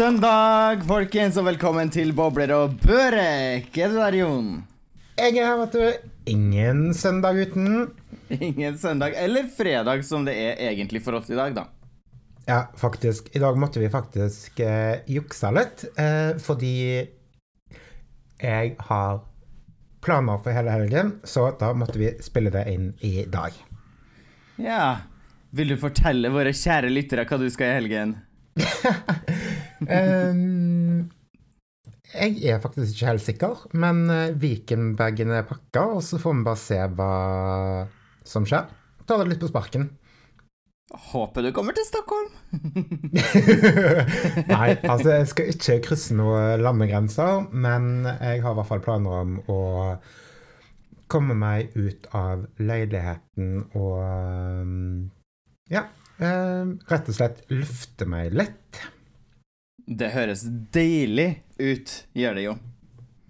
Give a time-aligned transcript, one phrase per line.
[0.00, 3.66] Søndag, folkens, og velkommen til Bobler og Børek.
[3.76, 4.46] Er du der, Jon?
[5.18, 6.06] Jeg er her, vet du.
[6.32, 7.90] Ingen søndag uten.
[8.32, 11.66] Ingen søndag eller fredag, som det er egentlig for oss i dag, da.
[12.46, 13.28] Ja, faktisk.
[13.36, 16.72] I dag måtte vi faktisk eh, jukse litt, eh, fordi
[18.40, 19.20] jeg har
[20.00, 23.52] planer for hele helgen, så da måtte vi spille det inn i dag.
[24.56, 24.96] Ja.
[25.52, 28.16] Vil du fortelle våre kjære lyttere hva du skal i helgen?
[29.86, 31.06] um,
[32.10, 34.02] jeg er faktisk ikke helt sikker, men
[34.42, 37.14] Vikenbagen er pakka, og så får vi bare se hva
[38.26, 38.66] som skjer.
[39.06, 39.92] Ta det litt på sparken.
[40.90, 42.32] Håper du kommer til Stockholm.
[44.50, 49.20] Nei, altså jeg skal ikke krysse noen landegrenser, men jeg har i hvert fall planer
[49.20, 49.60] om å
[51.10, 55.10] komme meg ut av leiligheten og um,
[55.70, 55.86] ja,
[56.22, 58.82] uh, rett og slett lufte meg litt.
[59.90, 62.56] Det høres deilig ut, gjør det jo.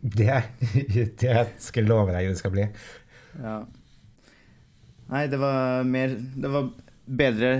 [0.00, 0.42] Det,
[1.22, 2.66] det skal jeg love deg det skal bli.
[3.40, 3.60] Ja.
[5.10, 6.68] Nei, det var mer Det var
[7.06, 7.50] bedre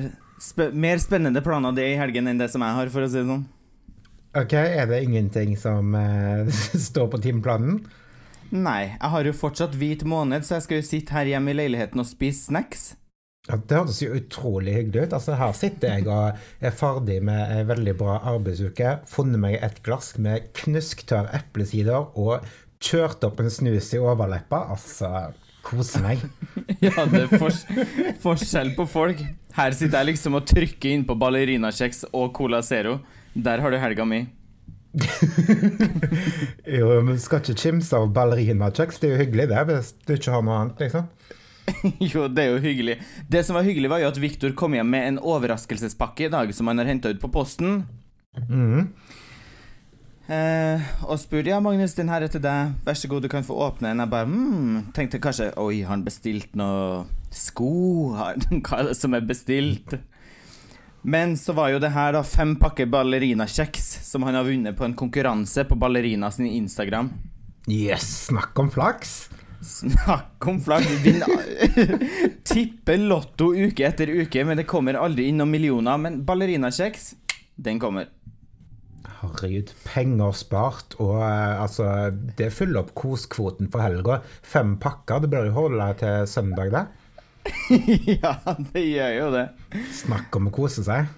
[0.43, 3.21] spe, Mer spennende planer det i helgen enn det som jeg har, for å si
[3.21, 3.49] det sånn.
[4.39, 6.47] OK, er det ingenting som uh,
[6.89, 7.81] står på timeplanen?
[8.51, 11.59] Nei, jeg har jo fortsatt hvit måned, så jeg skal jo sitte her hjemme i
[11.59, 12.93] leiligheten og spise snacks.
[13.49, 15.15] Ja, Det høres jo utrolig hyggelig ut.
[15.17, 18.99] Altså, her sitter jeg og er ferdig med ei veldig bra arbeidsuke.
[19.09, 22.45] Funnet meg et glass med knusktørr eplesider og
[22.85, 24.67] kjørt opp en snus i overleppa.
[24.75, 25.31] Altså,
[25.65, 26.21] kose meg.
[26.85, 27.65] ja, det er fors
[28.21, 29.25] forskjell på folk.
[29.57, 32.99] Her sitter jeg liksom og trykker inn på ballerinakjeks og Cola Zero.
[33.35, 34.21] Der har du helga mi.
[36.79, 39.01] jo, men skal ikke kimse av ballerinakjeks.
[39.01, 41.09] Det er jo hyggelig, det, hvis du ikke har noe annet, liksom.
[42.13, 42.99] jo, det er jo hyggelig.
[43.31, 46.53] Det som var hyggelig, var jo at Viktor kom hjem med en overraskelsespakke i dag
[46.57, 47.83] som han har henta ut på posten.
[48.49, 48.91] Mm.
[50.31, 52.77] Eh, og spurte ja, Magnus, den her er til deg.
[52.87, 54.03] Vær så god, du kan få åpne den.
[54.05, 57.03] Jeg bare mm, tenkte kanskje Oi, har han bestilt noe
[57.35, 57.73] sko?
[58.15, 59.99] Hva er det som er bestilt?
[61.03, 64.85] Men så var jo det her da fem pakker ballerinakjeks som han har vunnet på
[64.85, 67.09] en konkurranse på Ballerina sin Instagram.
[67.71, 69.31] Yes, snakk om flaks.
[69.61, 70.85] Snakk om flagg!
[72.49, 76.01] Tipper Lotto uke etter uke, men det kommer aldri inn noen millioner.
[76.01, 77.13] Men ballerinakjeks,
[77.61, 78.09] den kommer.
[79.21, 84.23] Herregud, penger spart, og uh, altså Det fyller opp koskvoten for helga.
[84.41, 86.87] Fem pakker, det bør jo holde til søndag, det.
[88.23, 88.35] ja,
[88.73, 89.47] det gjør jo det.
[90.01, 91.13] Snakk om å kose seg.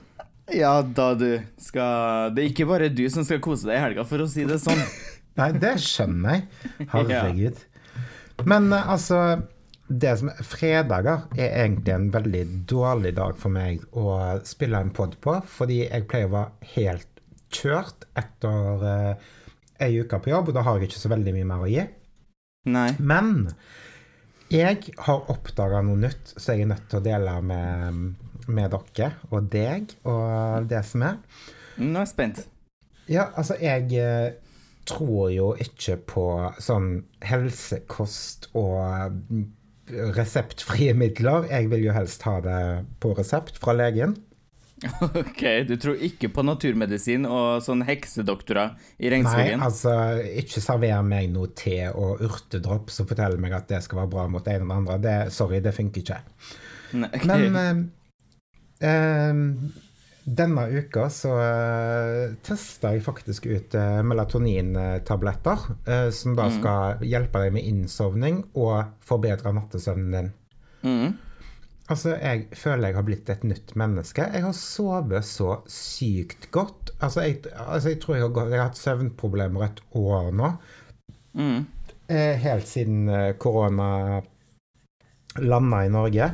[0.53, 1.31] Ja da, du.
[1.63, 4.51] Skal Det er ikke bare du som skal kose deg i helga, for å si
[4.51, 4.83] det sånn.
[5.39, 6.89] Nei, det skjønner jeg.
[6.91, 7.63] Herregud.
[7.63, 7.72] ja.
[8.49, 9.19] Men altså
[9.93, 14.17] det som er Fredager er egentlig en veldig dårlig dag for meg å
[14.49, 17.09] spille en pod på, fordi jeg pleier å være helt
[17.53, 19.33] kjørt etter uh,
[19.83, 21.85] ei uke på jobb, og da har jeg ikke så veldig mye mer å gi.
[22.73, 22.89] Nei.
[23.03, 23.51] Men
[24.53, 28.01] jeg har oppdaga noe nytt, så jeg er nødt til å dele med,
[28.53, 31.21] med dere og deg og det som er.
[31.81, 32.43] Nå er jeg spent.
[33.11, 34.35] Ja, altså, jeg eh,
[34.89, 36.27] tror jo ikke på
[36.63, 39.19] sånn helsekost og
[40.17, 41.49] reseptfrie midler.
[41.51, 42.61] Jeg vil jo helst ha det
[43.03, 44.17] på resept fra legen.
[45.23, 49.61] Ok, du tror ikke på naturmedisin og sånn heksedoktorer i regnskogen?
[49.61, 49.93] Nei, altså,
[50.43, 54.27] ikke server meg noe te og urtedropp som forteller meg at det skal være bra
[54.33, 54.99] mot det ene og det andre.
[55.05, 56.19] Det, sorry, det funker ikke.
[56.99, 57.47] Nei, okay.
[57.47, 57.87] Men
[58.83, 59.82] eh, eh,
[60.25, 66.57] denne uka så uh, testa jeg faktisk ut uh, melatonintabletter, uh, som da Mm.
[66.61, 70.33] skal hjelpe deg med innsovning og forbedre nattesøvnen din.
[70.87, 71.13] Mm.
[71.91, 74.23] Altså, jeg føler jeg har blitt et nytt menneske.
[74.33, 76.93] Jeg har sovet så sykt godt.
[77.03, 80.53] Altså, jeg, altså, jeg tror jeg har, jeg har hatt søvnproblemer et år nå.
[81.35, 81.67] Mm.
[82.09, 84.23] Eh, helt siden eh, korona
[85.43, 86.31] landa i Norge.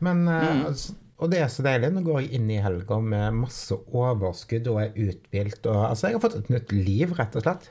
[0.00, 0.66] Men eh, Mm.
[0.70, 1.92] altså, Og det er så deilig.
[1.94, 5.60] Nå går jeg inn i helga med masse overskudd og er uthvilt.
[5.70, 7.68] Og, altså, jeg har fått et nytt liv, rett og slett.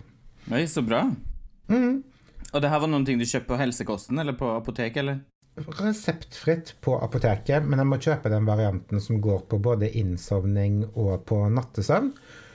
[0.52, 1.04] Oi, så bra.
[1.72, 2.00] Mm.
[2.52, 5.20] Og det her var noen ting du kjøpte på helsekosten eller på apoteket, eller?
[5.82, 11.26] Reseptfritt på apoteket, men jeg må kjøpe den varianten som går på både innsovning og
[11.28, 12.14] på nattesøvn.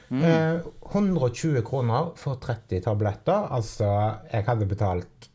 [0.09, 0.23] Mm.
[0.25, 3.51] Eh, 120 kroner for 30 tabletter.
[3.53, 3.91] Altså,
[4.33, 5.31] jeg hadde betalt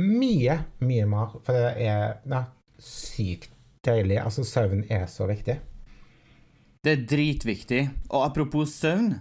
[0.00, 2.44] mye, mye mer, for det er ja,
[2.80, 3.52] sykt
[3.86, 4.18] deilig.
[4.22, 5.58] Altså, søvn er så viktig.
[6.84, 7.82] Det er dritviktig.
[8.10, 9.18] Og apropos søvn,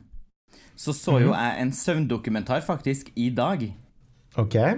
[0.80, 3.66] så så jo jeg en søvndokumentar faktisk i dag.
[4.40, 4.56] OK?
[4.56, 4.78] Eh,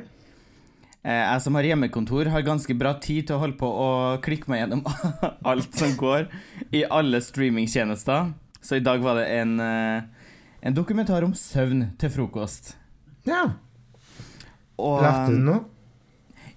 [1.04, 3.90] Jeg som har hjemmekontor, har ganske bra tid til å holde på å
[4.22, 4.84] klikke meg gjennom
[5.52, 6.28] alt som går
[6.74, 8.34] i alle streamingtjenester.
[8.62, 10.02] Så i dag var det en, eh,
[10.62, 12.76] en dokumentar om søvn til frokost.
[13.26, 13.44] Ja.
[14.82, 15.64] Og, Lærte du noe?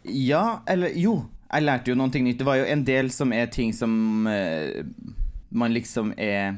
[0.05, 1.23] Ja, eller jo.
[1.55, 2.41] Jeg lærte jo noen ting nytt.
[2.41, 4.83] Det var jo en del som er ting som eh,
[5.55, 6.57] man liksom er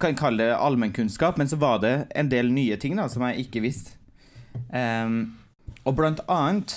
[0.00, 3.44] Kan kalle det allmennkunnskap, men så var det en del nye ting da som jeg
[3.46, 3.98] ikke visste.
[4.72, 5.36] Um,
[5.88, 6.74] og blant annet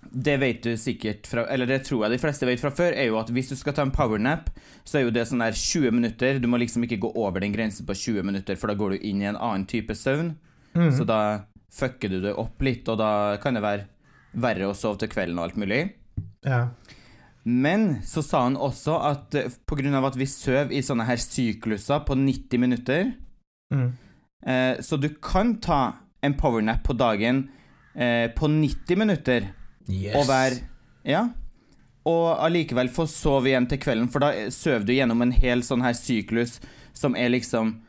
[0.00, 3.10] Det vet du sikkert fra Eller det tror jeg de fleste vet fra før, er
[3.10, 4.48] jo at hvis du skal ta en powernap,
[4.84, 6.40] så er jo det sånn der 20 minutter.
[6.40, 9.04] Du må liksom ikke gå over den grensen på 20 minutter, for da går du
[9.10, 10.32] inn i en annen type søvn.
[10.72, 10.90] Mm.
[10.96, 11.20] Så da
[11.74, 13.88] fucker du det opp litt, og da kan det være
[14.38, 15.82] verre å sove til kvelden og alt mulig.
[16.46, 16.68] Ja.
[17.44, 19.48] Men så sa han også at pga.
[19.66, 23.12] på grunn av at vi sover i sånne her sykluser på 90 minutter,
[23.72, 23.92] Mm.
[24.46, 25.92] eh, så du kan ta
[26.22, 27.48] en powernap på dagen
[27.94, 29.48] eh, på 90 minutter
[29.88, 30.14] Yes.
[30.16, 30.60] og være
[31.04, 31.28] Ja.
[32.06, 35.60] Og allikevel få sove igjen til kvelden, for da søv sover du gjennom en hel
[35.60, 36.60] sånn her syklus
[36.94, 37.80] som er liksom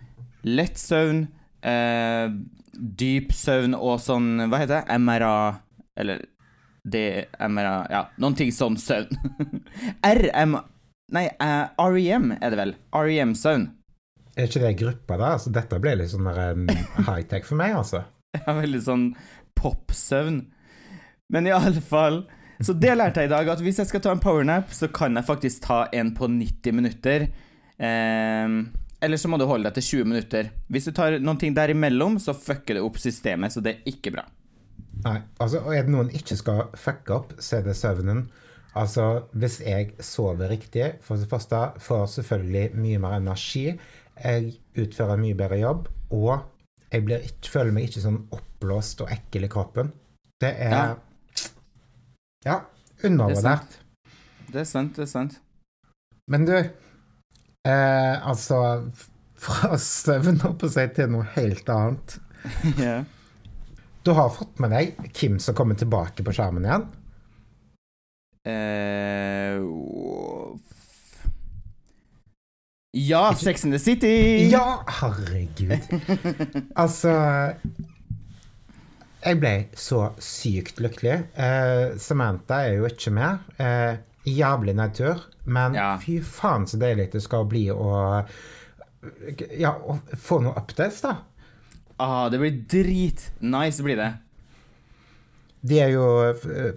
[0.43, 1.27] lett søvn,
[1.63, 2.29] eh,
[2.73, 4.99] dyp søvn og sånn Hva heter det?
[4.99, 5.59] MRA
[5.97, 6.25] Eller
[6.91, 9.13] det MRA Ja, noen ting sånn søvn.
[10.05, 10.59] RM
[11.09, 12.75] Nei, uh, REM er det vel.
[12.93, 13.63] REM-søvn.
[14.37, 15.33] Er ikke det gruppa, da?
[15.35, 16.27] Altså, dette ble litt sånn
[17.09, 18.03] high-tech for meg, altså.
[18.37, 19.05] Ja, veldig sånn
[19.57, 20.43] popsøvn.
[21.33, 22.23] Men i alle fall
[22.61, 25.15] Så det lærte jeg i dag, at hvis jeg skal ta en powernap, så kan
[25.15, 27.29] jeg faktisk ta en på 90 minutter.
[27.79, 28.57] Ehm,
[28.99, 30.49] eller så må du holde deg til 20 minutter.
[30.67, 34.11] Hvis du tar noen ting derimellom, så fucker det opp systemet, så det er ikke
[34.17, 34.25] bra.
[35.05, 38.25] Nei, altså, og er det noen ikke skal fucke opp, så er det søvnen.
[38.77, 43.65] Altså, hvis jeg sover riktig, for det første får jeg selvfølgelig mye mer energi,
[44.19, 46.33] jeg utfører mye bedre jobb, og
[46.91, 49.93] jeg blir ikke, føler meg ikke sånn oppblåst og ekkel i kroppen.
[50.41, 50.89] Det er Ja.
[52.45, 52.59] Ja,
[53.03, 53.79] undervurdert.
[54.47, 55.39] Det er sant, det er sant.
[56.31, 58.91] Men du, eh, altså
[59.39, 62.17] Fra søvn opp og si til noe helt annet.
[62.79, 63.03] ja.
[64.03, 66.85] Du har fått med deg Kim som kommer tilbake på skjermen igjen?
[68.47, 69.59] Uh,
[72.91, 74.47] ja, Sex in the City!
[74.51, 75.79] Ja, herregud.
[76.79, 77.11] Altså
[79.19, 81.17] Jeg ble så sykt lykkelig.
[81.35, 83.43] Uh, Samantha er jo ikke med.
[83.59, 85.25] Uh, jævlig nedtur.
[85.45, 85.91] Men Ja.
[86.01, 88.23] fy faen så deilig det skal bli å
[89.59, 89.73] Ja,
[90.19, 91.13] få noe updates, da.
[91.99, 93.31] Ah, det blir drit.
[93.43, 94.13] Nice blir det.
[95.61, 96.03] De er jo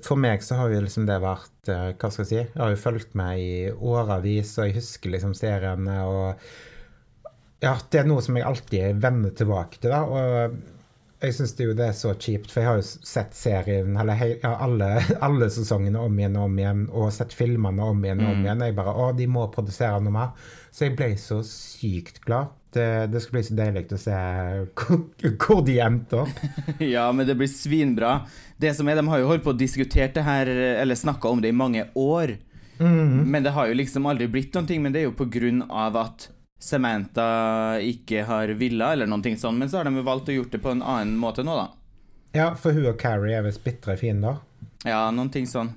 [0.03, 2.39] For meg så har jo liksom det vært eh, Hva skal jeg si?
[2.41, 6.47] Jeg har jo fulgt med i årevis, og jeg husker liksom seriene og
[7.63, 10.03] Ja, det er noe som jeg alltid vender tilbake til, da.
[10.03, 10.57] Og
[11.23, 14.33] jeg syns jo det er så kjipt, for jeg har jo sett serien eller hei,
[14.43, 14.89] ja, alle,
[15.29, 18.65] alle sesongene om igjen og om igjen, og sett filmene om igjen og om igjen.
[18.65, 20.51] Og Jeg bare Å, de må produsere noe mer.
[20.75, 22.51] Så jeg ble så sykt glad.
[22.73, 24.19] Det, det skal bli så deilig å se
[25.37, 26.39] hvor, de endte opp.
[26.81, 28.23] Ja, men det blir svinbra.
[28.57, 30.49] Det som er, De har jo holdt på å diskutere det her,
[30.81, 32.37] eller snakka om det i mange år.
[32.83, 34.81] Men det har jo liksom aldri blitt noen ting.
[34.83, 36.31] Men det er jo på grunn av at
[36.63, 39.59] Samantha ikke har villa, eller noen ting sånn.
[39.59, 41.69] Men så har de jo valgt å gjort det på en annen måte nå, da.
[42.33, 44.41] Ja, for hun og Carrie er visst bitre fiender.
[44.87, 45.75] Ja, noen ting sånn.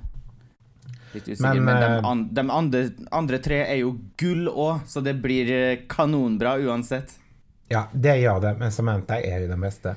[1.16, 1.54] Litt usikker.
[1.54, 2.82] Men, Men, de, eh, an, de andre,
[3.12, 7.16] andre tre er jo gull òg, så det blir eh, kanonbra uansett.
[7.72, 9.96] Ja, det gjør det, men Samantha er jo den beste.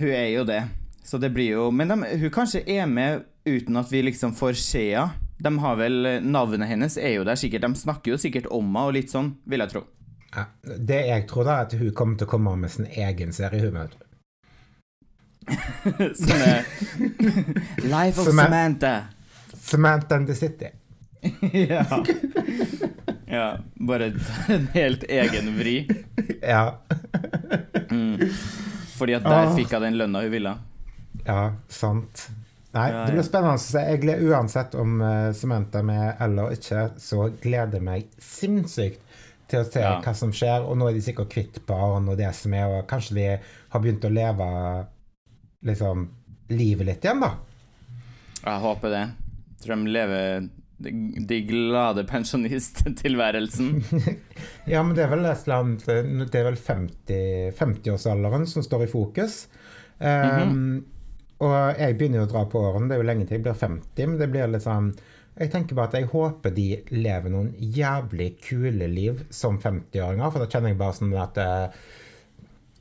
[0.00, 0.64] Hun er jo det.
[1.04, 4.58] Så det blir jo Men de, hun kanskje er med uten at vi liksom får
[4.60, 5.26] se henne.
[5.40, 7.64] De har vel Navnet hennes er jo der sikkert.
[7.64, 9.86] De snakker jo sikkert om henne og litt sånn, vil jeg tro.
[10.34, 13.32] Ja, det jeg tror, da, er at hun kommer til å komme med sin egen
[13.34, 13.62] serie.
[13.64, 14.04] Hun, vet du.
[16.20, 16.68] Som er
[17.94, 18.94] Life of Samantha.
[19.70, 20.70] Samantha and the City.
[21.70, 21.84] ja.
[23.28, 23.46] ja.
[23.74, 24.10] Bare
[24.48, 25.76] en helt egen vri.
[26.42, 26.64] Ja.
[28.98, 30.56] Fordi at der fikk hun den lønna hun ville.
[31.26, 32.28] ja, sant.
[32.70, 33.80] Nei, det blir spennende Så.
[33.82, 39.00] Jeg gleder uansett om uh, Samantha er med eller ikke, så gleder jeg meg sinnssykt
[39.50, 39.96] til å se Ja.
[40.04, 40.62] hva som skjer.
[40.62, 43.24] Og nå er de sikkert kvitt barn og det som er, og kanskje de
[43.72, 44.46] har begynt å leve
[45.66, 46.06] liksom
[46.54, 47.32] livet litt igjen, da.
[48.44, 49.02] Jeg håper det.
[49.60, 50.48] Tror de lever
[50.80, 50.90] de,
[51.28, 53.74] de glade pensjonisttilværelsen.
[54.70, 55.82] Ja, men det er vel et eller annet
[56.30, 59.42] Det er vel 50 50-årsalderen som står i fokus.
[59.98, 60.84] Um,
[61.40, 62.88] Og jeg begynner jo å dra på årene.
[62.88, 64.92] Det er jo lenge til jeg blir 50, men det blir litt sånn
[65.40, 70.42] Jeg tenker bare at jeg håper de lever noen jævlig kule liv som 50-åringer, for
[70.44, 71.84] da kjenner jeg bare sånn at uh,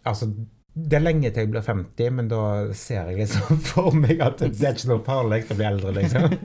[0.10, 0.30] Altså,
[0.74, 2.42] det er lenge til jeg blir 50, men da
[2.78, 6.24] ser jeg liksom for meg at det er ikke noe farlig å bli eldre, liksom.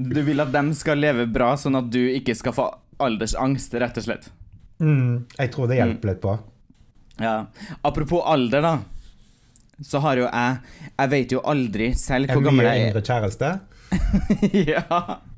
[0.00, 2.64] Du vil at dem skal leve bra, sånn at du ikke skal få
[3.04, 4.30] aldersangst, rett og slett.
[4.80, 6.38] Mm, jeg tror det hjelper litt på.
[7.20, 7.34] Ja.
[7.84, 8.72] Apropos alder, da.
[9.84, 10.56] Så har jo jeg
[11.00, 13.52] Jeg vet jo aldri selv hvor gammel mye jeg yngre kjæreste?
[14.72, 14.84] ja.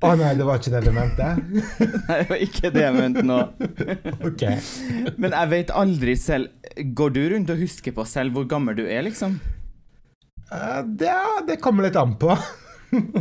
[0.03, 1.29] Å nei, det var ikke det du mente?
[2.09, 3.39] Nei, det var ikke det jeg mente nå.
[4.29, 4.45] Ok.
[5.17, 8.85] Men jeg vet aldri selv Går du rundt og husker på selv hvor gammel du
[8.87, 9.37] er, liksom?
[10.53, 11.13] Uh, det,
[11.49, 12.33] det kommer litt an på.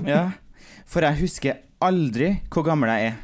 [0.08, 0.30] Ja.
[0.88, 3.20] For jeg husker aldri hvor gammel jeg er.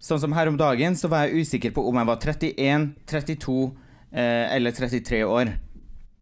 [0.00, 3.56] Sånn som her om dagen, så var jeg usikker på om jeg var 31, 32
[4.16, 5.52] eh, eller 33 år.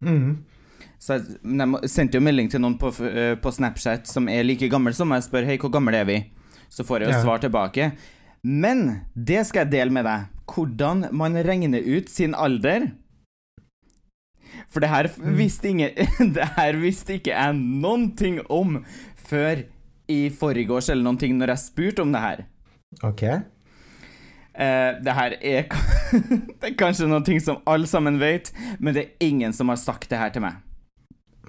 [0.03, 0.33] Mm.
[0.99, 4.67] Så jeg, jeg sendte jo melding til noen på, eh, på Snapchat som er like
[4.71, 6.17] gammel som meg, og spør hei, hvor gammel er vi?
[6.69, 7.91] Så får jeg jo svar tilbake.
[8.43, 10.27] Men det skal jeg dele med deg.
[10.49, 12.91] Hvordan man regner ut sin alder.
[14.69, 15.95] For det her visste, ingen,
[16.35, 18.81] det her visste ikke jeg noen ting om
[19.29, 19.63] før
[20.09, 22.45] i forgårs eller noen ting, når jeg spurte om det her.
[23.05, 23.23] Ok.
[24.59, 25.69] Eh, det her er,
[26.59, 29.79] det er kanskje noen ting som alle sammen vet, men det er ingen som har
[29.79, 30.59] sagt det her til meg.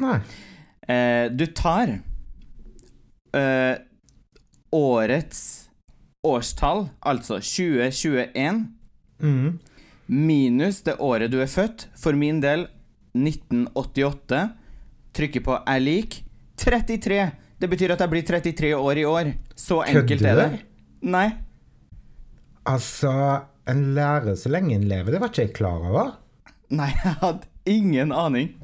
[0.01, 0.19] Nei.
[0.89, 1.93] Eh, du tar
[3.37, 3.77] eh,
[4.75, 5.43] årets
[6.27, 8.67] årstall, altså 2021,
[9.21, 9.59] Mm.
[10.07, 11.87] minus det året du er født.
[11.97, 12.67] For min del
[13.15, 14.49] 1988.
[15.13, 16.23] Trykker på 'er lik'
[16.57, 17.33] 33.
[17.61, 19.35] Det betyr at jeg blir 33 år i år.
[19.55, 20.61] Så enkelt Kødder er det.
[21.03, 21.31] Nei.
[22.67, 26.13] Altså, en lærer så lenge en lever, det var ikke jeg klar over.
[26.71, 28.55] Nei, jeg hadde ingen aning.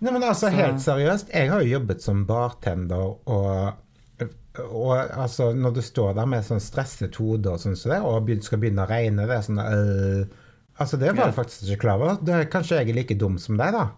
[0.00, 4.28] Nei, men altså, helt seriøst, jeg har jo jobbet som bartender, og,
[4.64, 8.30] og altså, når du står der med sånn stresset hode og sånn som det, og
[8.46, 10.38] skal begynne å regne, det er sånn øh,
[10.80, 12.14] Altså, det var jeg faktisk ikke klar over.
[12.24, 13.90] Da er kanskje jeg er like dum som deg, da.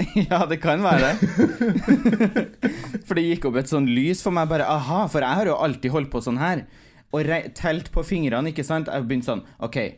[0.30, 1.16] Ja, det kan være det.
[3.06, 5.58] for det gikk opp et sånn lys for meg, bare aha, for jeg har jo
[5.60, 6.64] alltid holdt på sånn her.
[7.12, 8.88] Og telt på fingrene, ikke sant.
[8.88, 9.92] Jeg begynte sånn, OK, eh,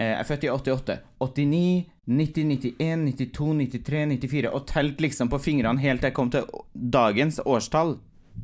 [0.00, 0.98] jeg er født i 88.
[1.20, 4.50] 89, 90, 91, 92, 93, 94.
[4.52, 7.96] Og telt liksom på fingrene helt til jeg kom til dagens årstall.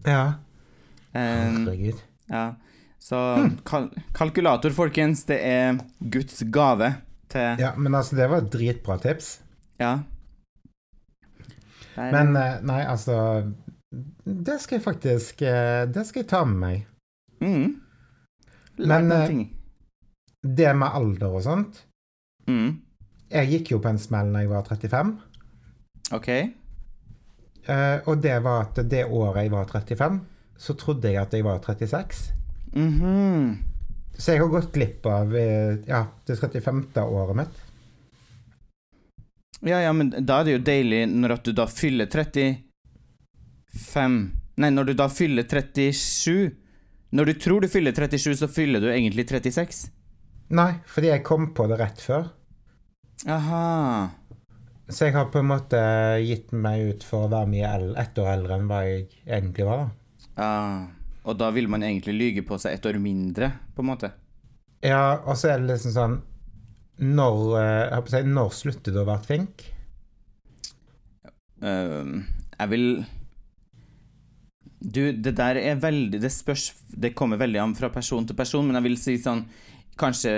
[0.07, 0.35] Ja.
[1.13, 2.03] Eh, Herregud.
[2.31, 2.55] ja.
[3.01, 3.17] Så
[3.65, 5.79] kal kalkulator, folkens, det er
[6.11, 6.97] Guds gave
[7.31, 9.39] til Ja, men altså, det var et dritbra tips.
[9.79, 10.01] Ja.
[11.95, 13.53] Det er- Men eh, nei, altså
[14.25, 16.87] Det skal jeg faktisk eh, Det skal jeg ta med meg.
[17.41, 17.81] mm.
[18.79, 19.47] Men, eh.
[20.43, 21.85] Det med alder og sånt
[22.49, 22.81] Mm.
[23.29, 25.13] Jeg gikk jo på en smell da jeg var 35.
[26.17, 26.29] OK.
[27.69, 30.21] Uh, og det var at det året jeg var 35,
[30.59, 32.31] så trodde jeg at jeg var 36.
[32.73, 33.65] Mhm.
[34.19, 36.81] Så jeg har gått glipp av eh, ja, det 35.
[37.05, 37.61] året mitt.
[39.61, 42.59] Ja, ja, men da er det jo deilig når at du da fyller 35
[44.59, 46.51] Nei, når du da fyller 37
[47.15, 49.87] Når du tror du fyller 37, så fyller du egentlig 36.
[50.51, 52.29] Nei, fordi jeg kom på det rett før.
[53.27, 54.11] Aha.
[54.89, 55.81] Så jeg har på en måte
[56.25, 59.91] gitt meg ut for å være mye ett år eldre enn hva jeg egentlig var.
[60.39, 60.87] Ah.
[61.29, 64.13] Og da vil man egentlig lyge på seg et år mindre, på en måte.
[64.85, 66.13] Ja, og så er det liksom sånn
[67.03, 69.65] Når, eh, jeg på å si, når slutter du å være flink?
[71.59, 72.23] Uh,
[72.55, 72.85] jeg vil
[74.79, 78.63] Du, det der er veldig Det spørs Det kommer veldig an fra person til person,
[78.69, 79.43] men jeg vil si sånn
[79.99, 80.33] Kanskje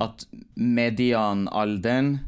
[0.00, 2.18] at medianalderen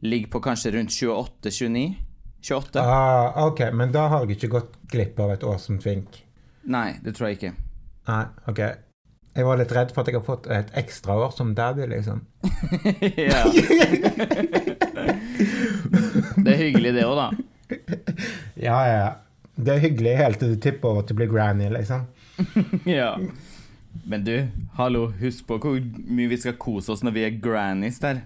[0.00, 1.94] ligger på kanskje rundt 28-29?
[2.42, 2.80] 28?
[2.80, 6.22] Ah, ok, men da har jeg ikke gått glipp av et år som flink.
[6.70, 7.52] Nei, det tror jeg ikke.
[8.08, 8.62] Nei, ok.
[9.36, 12.24] Jeg var litt redd for at jeg har fått et ekstra år som daddy, liksom.
[13.30, 13.44] ja.
[16.40, 17.28] det er hyggelig, det òg, da.
[18.66, 19.10] Ja, ja.
[19.60, 22.08] Det er hyggelig helt til du tipper over til å bli granny, liksom.
[22.98, 23.12] ja.
[24.06, 24.34] Men du,
[24.78, 25.78] hallo, husk på hvor
[26.10, 28.22] mye vi skal kose oss når vi er grannies der.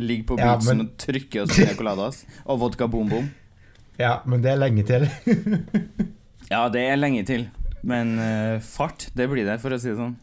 [0.00, 2.22] Ligger på Ja, beachen men- og trykke oss med coladas.
[2.46, 3.10] Og vodka boom.
[3.98, 5.08] Ja, men det er lenge til.
[6.50, 7.44] Ja, det er lenge til.
[7.86, 10.16] Men uh, fart, det blir det, for å si det sånn.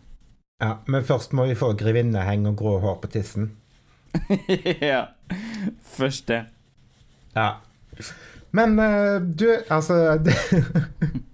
[0.60, 3.51] Ja, Men først må vi få grevinneheng og grå hår på tissen.
[4.91, 5.05] ja.
[5.96, 6.41] Først det.
[7.36, 7.62] Ja.
[8.51, 10.17] Men uh, du, altså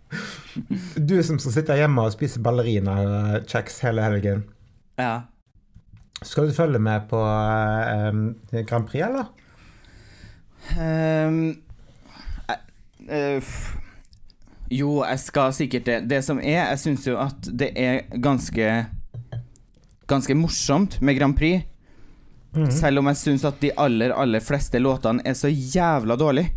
[0.98, 4.44] Du som skal sitte hjemme og spise ballerina-kjeks hele helgen.
[5.00, 5.26] Ja.
[6.24, 9.32] Skal du følge med på eh, Grand Prix, eller?
[10.78, 11.58] Um,
[12.50, 12.60] eh,
[13.10, 13.54] eh,
[14.72, 16.00] jo, jeg skal sikkert det.
[16.10, 18.74] Det som er, jeg syns jo at det er ganske
[20.04, 21.64] Ganske morsomt med Grand Prix.
[22.76, 26.52] Selv om jeg syns at de aller, aller fleste låtene er så jævla dårlige.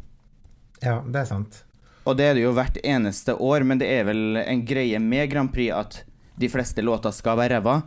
[0.83, 1.61] Ja, det er sant.
[2.07, 5.31] Og det er det jo hvert eneste år, men det er vel en greie med
[5.33, 6.01] Grand Prix at
[6.39, 7.81] de fleste låter skal være ræva,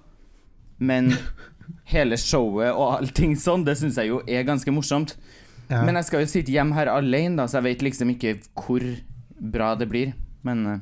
[0.84, 1.14] men
[1.94, 5.16] hele showet og allting sånn, det syns jeg jo er ganske morsomt.
[5.70, 5.84] Ja.
[5.86, 8.84] Men jeg skal jo sitte hjemme her alene, da, så jeg vet liksom ikke hvor
[9.40, 10.16] bra det blir.
[10.44, 10.80] Men uh,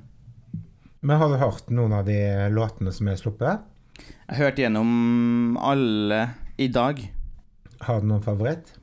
[1.02, 2.20] Men har du hørt noen av de
[2.54, 3.66] låtene som er sluppet?
[4.28, 6.20] jeg hørte gjennom alle
[6.60, 7.00] i dag.
[7.82, 8.74] Har du noen favoritt?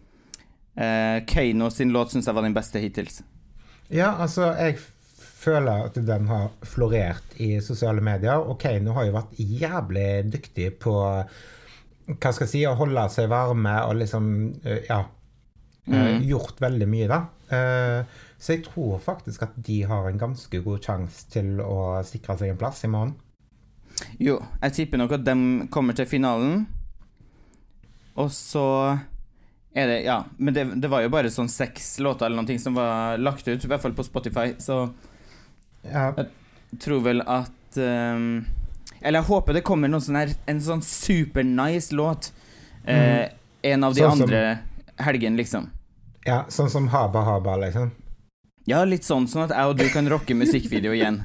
[0.74, 3.20] Uh, Keiino sin låt syns jeg var den beste hittils.
[3.90, 4.78] Ja, altså, jeg
[5.44, 10.70] føler at den har florert i sosiale medier, og Keiino har jo vært jævlig dyktig
[10.80, 10.94] på
[12.04, 14.26] hva skal jeg si, å holde seg varme og liksom
[14.64, 15.02] eh, Ja.
[15.04, 15.10] eh,
[15.86, 16.22] Mm.
[16.24, 17.18] Gjort veldig mye, da.
[17.52, 18.04] Eh,
[18.38, 22.50] Så jeg tror faktisk at de har en ganske god sjanse til å sikre seg
[22.50, 23.14] en plass i morgen.
[24.18, 26.66] Jo, jeg tipper nok at de kommer til finalen.
[28.16, 28.98] Og så
[29.74, 33.18] det Ja, men det, det var jo bare sånn seks låter eller noe som var
[33.18, 34.84] lagt ut, i hvert fall på Spotify, så
[35.82, 38.44] Ja, jeg tror vel at um,
[39.00, 42.30] Eller jeg håper det kommer noen sånn her en sånn supernice låt.
[42.86, 43.26] Eh,
[43.62, 44.58] En av de Sånn andre
[45.02, 45.70] helgene, liksom.
[46.24, 47.90] ja sånn som Haba Haba, liksom.
[48.66, 51.18] Ja, litt sånn, sånn at jeg og du kan rocke musikkvideo igjen.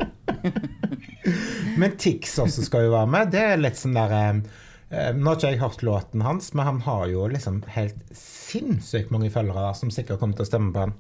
[1.80, 3.30] Men Tix også skal jo være med.
[3.32, 4.40] Det er litt sånn der eh, eh,
[4.90, 9.30] Nå har ikke jeg hørt låten hans, men han har jo liksom helt sinnssykt mange
[9.30, 10.96] følgere som sikkert kommer til å stemme på han.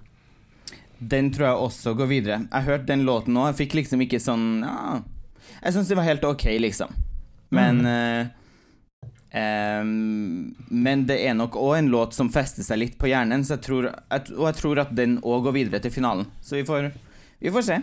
[0.99, 2.37] Den tror jeg også går videre.
[2.51, 4.99] Jeg hørte den låten nå, jeg fikk liksom ikke sånn ja,
[5.63, 6.93] Jeg syns det var helt ok, liksom.
[7.55, 8.27] Men eh,
[9.41, 9.93] em,
[10.69, 13.65] Men det er nok òg en låt som fester seg litt på hjernen, så jeg
[13.65, 16.27] tror, og jeg tror at den òg går videre til finalen.
[16.45, 16.91] Så vi får,
[17.39, 17.79] vi får se.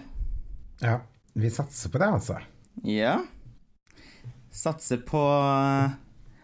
[0.84, 1.00] Ja,
[1.34, 2.38] vi satser på det, altså.
[2.84, 3.16] Ja.
[4.56, 5.96] Satser på eh,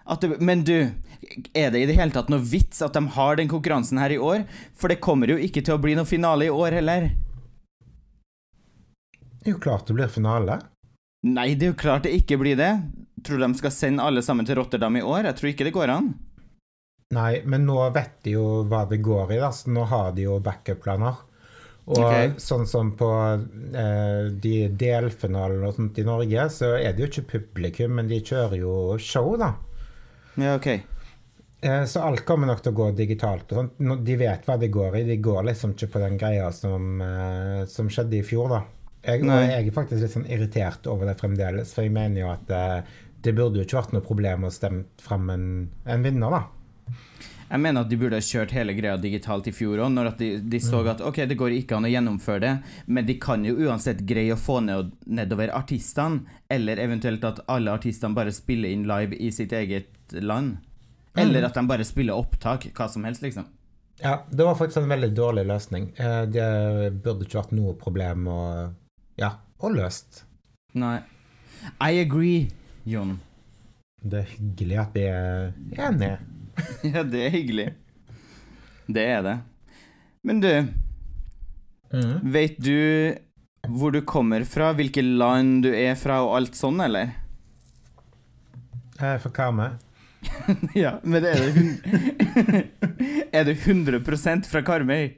[0.04, 0.92] at det, Men du,
[1.54, 4.20] er det i det hele tatt noe vits at de har den konkurransen her i
[4.20, 4.44] år?
[4.76, 7.08] For det kommer jo ikke til å bli noe finale i år heller.
[9.42, 10.60] Det er jo klart det blir finale.
[11.26, 12.72] Nei, det er jo klart det ikke blir det.
[13.22, 15.30] Tror du de skal sende alle sammen til Rotterdam i år?
[15.30, 16.12] Jeg tror ikke det går an.
[17.12, 20.24] Nei, men nå vet de jo hva det går i, da, så nå har de
[20.24, 21.20] jo backup-planer.
[21.92, 22.30] Og okay.
[22.40, 23.08] sånn som på
[23.76, 28.22] eh, de delfinalene og sånt i Norge, så er det jo ikke publikum, men de
[28.24, 29.52] kjører jo show, da.
[30.40, 30.68] Ja, ok.
[31.62, 33.52] Eh, Så alt kommer nok til å gå digitalt.
[33.52, 34.04] og sånt.
[34.04, 35.04] De vet hva de går i.
[35.04, 38.62] De går liksom ikke på den greia som, eh, som skjedde i fjor, da.
[39.02, 42.50] Jeg, jeg er faktisk litt sånn irritert over det fremdeles, for jeg mener jo at
[42.54, 42.82] eh,
[43.22, 45.46] det burde jo ikke vært noe problem å stemme fram en,
[45.86, 46.42] en vinner, da.
[47.52, 50.28] Jeg mener at de burde ha kjørt hele greia digitalt i fjor òg, når de,
[50.40, 52.52] de så at ok, det går ikke an å gjennomføre det,
[52.88, 57.74] men de kan jo uansett greie å få ned, nedover artistene, eller eventuelt at alle
[57.76, 60.62] artistene bare spiller inn live i sitt eget land.
[61.12, 63.44] Eller at de bare spiller opptak, hva som helst, liksom.
[64.00, 65.90] Ja, det var faktisk en veldig dårlig løsning.
[66.00, 66.48] Eh, Det
[67.04, 68.40] burde ikke vært noe problem å
[69.20, 70.24] Ja, å løst.
[70.72, 71.02] Nei.
[71.84, 72.48] I agree,
[72.88, 73.18] Jon.
[74.02, 76.16] Det er hyggelig at vi er enige.
[76.94, 77.68] Ja, det er hyggelig.
[78.92, 79.36] Det er det.
[80.26, 80.48] Men du,
[82.34, 83.16] vet du
[83.68, 87.12] hvor du kommer fra, hvilke land du er fra og alt sånn, eller?
[88.98, 89.70] Jeg er fra Karmøy.
[90.78, 91.80] Ja, men er det hun-
[93.34, 95.08] Er du 100% fra Karmøy?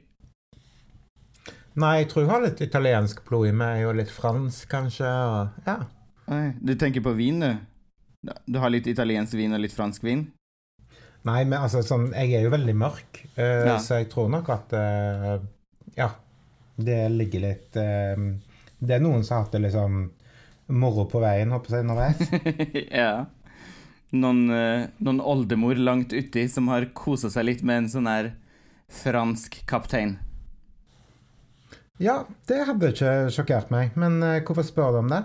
[1.75, 5.09] Nei, jeg tror jeg har litt italiensk blod i meg, og litt fransk, kanskje.
[5.09, 6.45] Og, ja.
[6.63, 8.31] Du tenker på vin, du?
[8.47, 10.23] Du har litt italiensk vin og litt fransk vin?
[11.25, 13.77] Nei, men altså sånn Jeg er jo veldig mørk, uh, Ja.
[13.81, 15.39] så jeg tror nok at uh,
[15.97, 16.11] Ja.
[16.75, 18.25] Det ligger litt uh,
[18.79, 20.05] Det er noen som har hatt det liksom
[20.75, 22.21] moro på veien, håper jeg, underveis.
[23.01, 23.25] ja.
[24.17, 24.47] Noen,
[24.97, 28.31] noen oldemor langt uti som har kosa seg litt med en sånn her
[28.89, 30.15] fransk kaptein.
[32.01, 35.21] Ja, det hadde ikke sjokkert meg, men hvorfor spør du om det?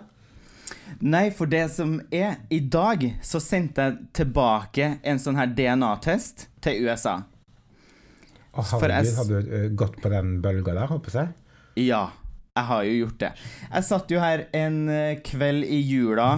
[1.01, 6.49] Nei, for det som er I dag så sendte jeg tilbake en sånn her DNA-test
[6.65, 7.21] til USA.
[8.51, 11.35] Og jeg har du eh, gått på den bølga der, håper jeg?
[11.87, 12.09] Ja,
[12.57, 13.31] jeg har jo gjort det.
[13.71, 16.31] Jeg satt jo her en eh, kveld i jula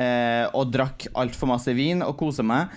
[0.00, 2.72] eh, og drakk altfor masse vin og kosa meg.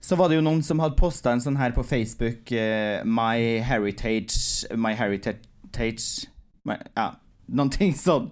[0.00, 3.60] Så var det jo noen som hadde posta en sånn her på Facebook eh, My
[3.66, 6.28] Heritage My Heritage
[6.64, 7.10] my, Ja,
[7.52, 8.30] noen ting sånn.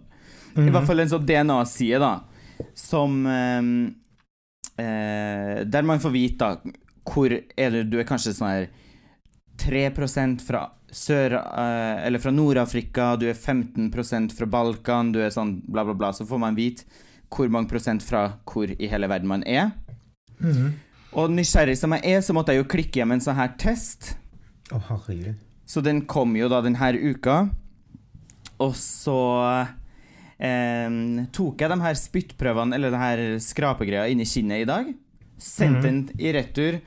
[0.65, 2.65] I hvert fall en sånn DNA-side, da.
[2.77, 3.67] Som eh,
[4.81, 8.69] eh, Der man får vite, da, hvor er det du er kanskje sånn her
[9.61, 9.83] 3
[10.45, 15.85] fra sør eh, Eller fra Nord-Afrika, du er 15% fra Balkan, du er sånn bla,
[15.85, 16.13] bla, bla.
[16.13, 16.89] Så får man vite
[17.33, 19.73] hvor mange prosent fra hvor i hele verden man er.
[20.39, 20.75] Mhm.
[21.17, 24.17] Og nysgjerrig som jeg er, så måtte jeg jo klikke hjem en sånn her test.
[24.75, 24.91] Oh.
[25.65, 27.49] Så den kom jo da denne uka.
[28.61, 29.17] Og så
[30.39, 34.95] eh, tok jeg de her spyttprøvene, eller de her skrapegreia, i kinnet i dag.
[35.39, 36.79] Sendte den i retur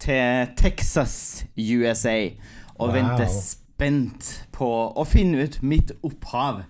[0.00, 2.30] til Texas, USA,
[2.78, 2.94] og Wow.
[2.94, 6.62] venter spent på å finne ut mitt opphav.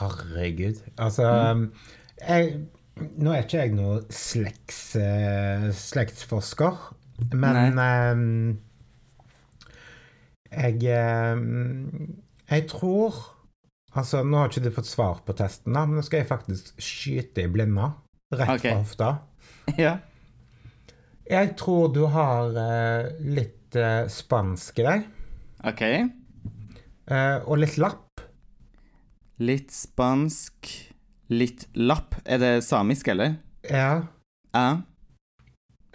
[0.00, 0.80] Herregud.
[0.98, 1.26] Altså
[2.20, 2.66] jeg,
[3.16, 6.76] Nå er ikke jeg noe slekts, eh, slektsforsker,
[7.32, 8.58] men um,
[10.50, 11.42] jeg eh,
[12.50, 13.20] Jeg tror
[13.98, 16.70] Altså, nå har ikke du fått svar på testen, da, men nå skal jeg faktisk
[16.78, 17.88] skyte i blinde.
[18.30, 18.70] Rett okay.
[18.70, 19.10] fra hofta.
[19.84, 19.96] ja.
[21.30, 25.08] Jeg tror du har uh, litt uh, spansk i deg,
[25.66, 25.82] OK.
[27.10, 28.22] Uh, og litt lapp.
[29.42, 30.70] Litt spansk,
[31.32, 32.18] litt lapp.
[32.24, 33.38] Er det samisk, eller?
[33.66, 34.06] Ja.
[34.54, 34.68] Ja.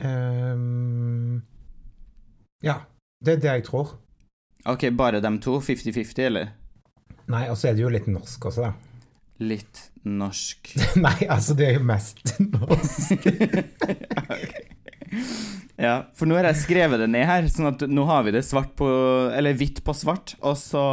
[0.03, 1.41] Um,
[2.63, 2.81] ja.
[3.25, 3.95] Det er det jeg tror.
[4.67, 5.59] OK, bare dem to?
[5.63, 6.51] 50-50, eller?
[7.31, 8.73] Nei, og så er det jo litt norsk også, da.
[9.43, 10.75] Litt norsk.
[11.05, 12.21] Nei, altså, det er jo mest
[12.55, 13.25] norsk.
[15.75, 18.45] Ja, for nå har jeg skrevet det ned her, sånn at nå har vi det
[18.47, 18.87] svart på
[19.35, 20.83] Eller hvitt på svart, og så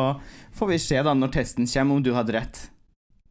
[0.58, 2.64] får vi se da når testen kommer, om du hadde rett.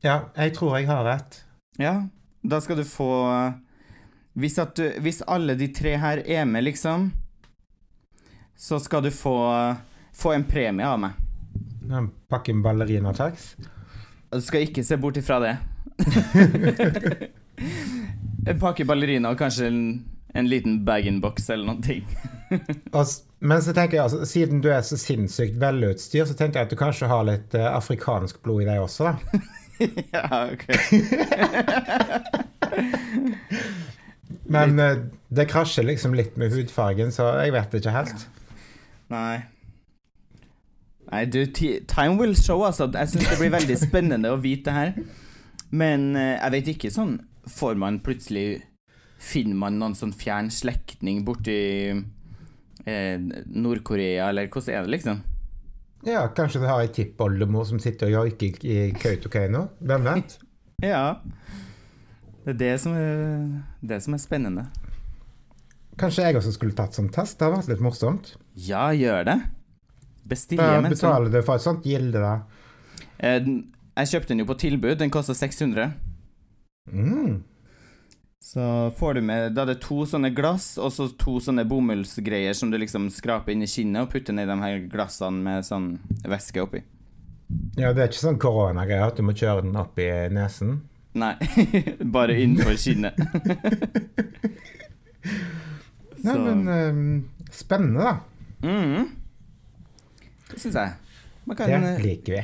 [0.02, 1.42] Ja, jeg tror jeg har rett.
[1.82, 1.96] Ja,
[2.42, 3.12] da skal du få
[4.34, 7.12] Hvis, du, hvis alle de tre her er med, liksom,
[8.56, 9.36] så skal du få,
[10.16, 11.21] få en premie av meg.
[11.92, 13.56] En pakke med ballerinatax.
[14.32, 15.58] Du skal ikke se bort ifra det.
[18.48, 19.82] en pakke ballerina og kanskje en,
[20.36, 22.06] en liten bag-in-box eller noen ting.
[23.40, 26.74] Men så tenker jeg, altså, siden du er så sinnssykt velutstyrt, så tenker jeg at
[26.74, 29.16] du kanskje har litt uh, afrikansk blod i deg også, da.
[30.16, 30.66] ja, ok.
[34.52, 35.00] Men uh,
[35.34, 38.28] det krasjer liksom litt med hudfargen, så jeg vet ikke helt.
[39.12, 39.42] Nei.
[41.12, 42.88] Nei, du, time will show, altså.
[42.94, 44.94] Jeg syns det blir veldig spennende å vite det her.
[45.72, 47.14] Men eh, jeg vet ikke sånn
[47.48, 48.62] Får man plutselig
[49.22, 51.56] Finner man noen sånn fjern slektning borti
[51.94, 55.20] eh, Nord-Korea, eller hvordan er det, liksom?
[56.08, 59.68] Ja, kanskje du har ei tippoldemor som sitter og joiker i Kautokeino.
[59.80, 60.40] Hvem vet?
[60.82, 61.20] Ja.
[62.42, 63.44] Det er det som er,
[63.86, 64.64] det som er spennende.
[66.02, 67.38] Kanskje jeg også skulle tatt sånn test?
[67.38, 68.32] Det hadde vært litt morsomt.
[68.58, 69.36] Ja, gjør det.
[70.32, 71.12] Bestill Da hjem en sånn.
[71.12, 72.34] betaler du for et sånt gilde, da.
[73.20, 73.40] Eh,
[74.02, 74.98] Jeg kjøpte den jo på tilbud.
[75.02, 75.92] Den kosta 600.
[76.92, 77.42] Mm.
[78.42, 78.64] Så
[78.98, 82.72] får du med Da er det to sånne glass, og så to sånne bomullsgreier som
[82.72, 85.92] du liksom skraper inn i kinnet og putter ned i de her glassene med sånn
[86.26, 86.82] væske oppi.
[87.78, 90.80] Ja, det er ikke sånn koronagreie at du må kjøre den opp i nesen.
[91.14, 91.36] Nei,
[92.16, 93.20] bare innenfor kinnet.
[96.24, 98.14] Nei, men um, spennende, da.
[98.68, 99.10] Mhm.
[100.62, 100.94] Syns jeg.
[101.50, 102.42] Man kan Det eh, liker vi.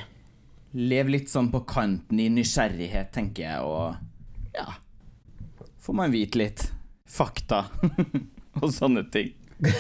[0.90, 3.96] leve litt sånn på kanten i nysgjerrighet, tenker jeg, og
[4.58, 4.68] ja
[5.88, 6.64] Får man vite litt
[7.08, 7.62] fakta
[8.62, 9.30] og sånne ting.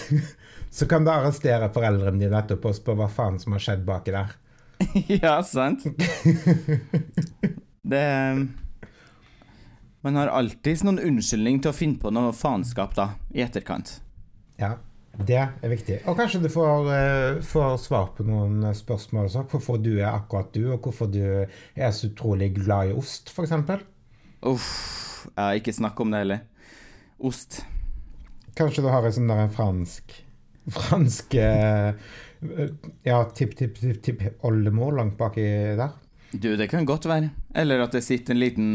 [0.78, 4.14] Så kan du arrestere foreldrene dine etterpå og spørre hva faen som har skjedd baki
[4.16, 4.32] der.
[5.24, 5.84] ja, sant?
[7.82, 8.04] Det
[10.06, 13.98] Man har alltids noen unnskyldning til å finne på noe faenskap, da, i etterkant.
[14.62, 14.78] Ja,
[15.26, 15.98] det er viktig.
[16.10, 19.46] Og kanskje du får, eh, får svar på noen eh, spørsmål også.
[19.50, 23.56] Hvorfor du er akkurat du, og hvorfor du er så utrolig glad i ost, f.eks.
[24.46, 24.70] Uff,
[25.34, 26.46] ja, ikke snakk om det heller.
[27.18, 27.64] Ost.
[28.58, 30.14] Kanskje du har en sånn der fransk
[30.74, 31.94] Fransk eh,
[33.08, 35.46] Ja, tipp-tipp-tipp-oldemor langt baki
[35.80, 35.96] der.
[36.32, 37.32] Du, det kan godt være.
[37.56, 38.74] Eller at det sitter en liten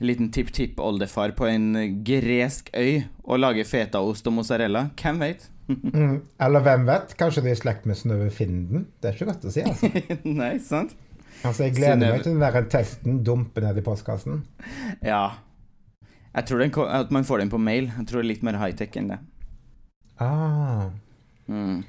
[0.00, 1.72] Liten tipp-tipp-oldefar på en
[2.06, 4.88] gresk øy og lager fetaost og mozzarella.
[5.02, 5.48] Hvem vet?
[5.68, 6.22] Mm.
[6.40, 7.10] Eller hvem vet?
[7.20, 8.86] Kanskje de er i slekt med Synnøve Finden?
[9.02, 9.90] Det er ikke godt å si, altså.
[10.38, 10.94] Nei, sant?
[11.44, 14.38] altså jeg gleder Synnøve- meg til den der testen dumpe ned i postkassen.
[15.04, 15.18] Ja.
[16.32, 17.90] Jeg tror den, at man får den på mail.
[17.98, 19.18] Jeg tror det er litt mer high-tech enn det.
[20.24, 20.88] Ah.
[21.52, 21.84] Mm.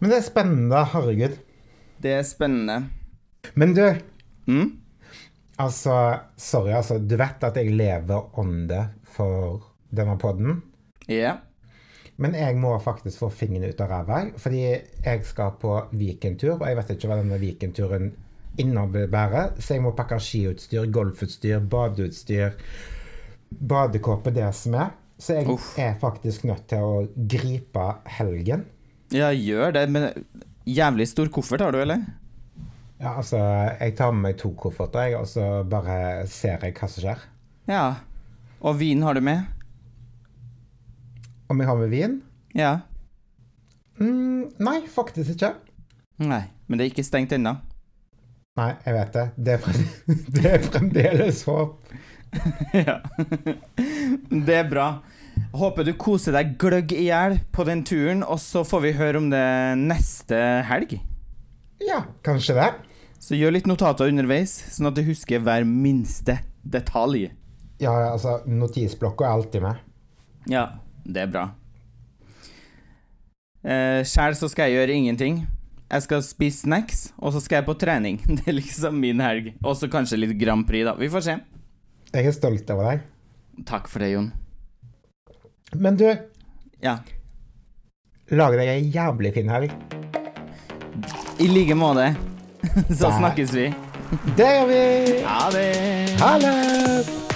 [0.00, 1.38] Men det er spennende, herregud.
[2.02, 2.80] Det er spennende.
[3.54, 3.84] Men du,
[4.50, 4.70] Mm?
[5.60, 5.94] Altså
[6.40, 6.98] Sorry, altså.
[6.98, 8.80] Du vet at jeg lever ånde
[9.14, 9.62] for
[9.94, 10.60] denne podden?
[11.10, 11.36] Ja.
[12.20, 16.66] Men jeg må faktisk få fingeren ut av ræva, fordi jeg skal på Vikentur, og
[16.68, 18.10] jeg vet ikke hva denne Vikenturen
[18.60, 22.58] innebærer, så jeg må pakke skiutstyr, golfutstyr, badeutstyr,
[23.50, 24.92] badekåpe, det som er.
[25.20, 25.72] Så jeg Uff.
[25.80, 27.86] er faktisk nødt til å gripe
[28.18, 28.66] helgen.
[29.12, 29.86] ja, gjør det.
[29.92, 30.10] Men
[30.68, 32.04] jævlig stor koffert har du, eller?
[33.00, 33.38] Ja, altså,
[33.80, 37.22] jeg tar med meg to kofferter, jeg, og så bare ser jeg hva som skjer.
[37.70, 37.84] Ja.
[38.60, 39.46] Og vin har du med?
[41.48, 42.18] Om jeg har med vin?
[42.52, 42.74] Ja.
[43.96, 45.54] Mm, nei, faktisk ikke.
[46.20, 47.54] Nei, men det er ikke stengt ennå.
[48.60, 49.24] Nei, jeg vet det.
[49.36, 49.88] Det er, frem,
[50.36, 51.96] det er fremdeles håp.
[52.76, 52.98] ja.
[54.28, 54.90] Det er bra.
[55.56, 59.24] Håper du koser deg gløgg i hjel på den turen, og så får vi høre
[59.24, 59.46] om det
[59.80, 60.36] neste
[60.68, 60.98] helg.
[61.80, 62.70] Ja, kanskje det.
[63.20, 67.28] Så gjør litt notater underveis, sånn at du husker hver minste detalj.
[67.80, 69.82] Ja, altså, notisblokka er alltid med.
[70.48, 70.64] Ja,
[71.04, 71.44] det er bra.
[73.60, 75.42] Eh, Sjæl så skal jeg gjøre ingenting.
[75.90, 78.20] Jeg skal spise snacks, og så skal jeg på trening.
[78.38, 79.52] Det er liksom min helg.
[79.66, 80.94] Og så kanskje litt Grand Prix, da.
[80.96, 81.36] Vi får se.
[82.14, 83.04] Jeg er stolt over deg.
[83.68, 84.30] Takk for det, Jon.
[85.76, 86.06] Men du,
[86.82, 86.96] Ja.
[88.30, 89.74] lag deg ei jævlig fin helg.
[91.40, 92.08] I like måte.
[93.00, 93.74] Så snakkes vi.
[94.36, 94.84] Det gjør vi!
[95.26, 95.68] Ha det.
[96.20, 97.29] Ha det!